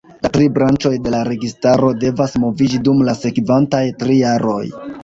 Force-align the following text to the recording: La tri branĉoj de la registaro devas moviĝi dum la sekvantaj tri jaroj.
La 0.25 0.29
tri 0.35 0.45
branĉoj 0.53 0.91
de 1.07 1.13
la 1.15 1.19
registaro 1.27 1.91
devas 2.07 2.35
moviĝi 2.47 2.83
dum 2.89 3.07
la 3.11 3.17
sekvantaj 3.21 3.85
tri 4.03 4.23
jaroj. 4.27 4.61